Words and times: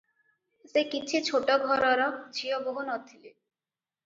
ସେ 0.71 0.83
କିଛି 0.93 1.21
ଛୋଟ 1.27 1.57
ଘରର 1.65 2.09
ଝିଅ 2.39 2.59
ବୋହୂ 2.65 2.87
ନ 2.89 2.97
ଥିଲେ। 3.13 3.31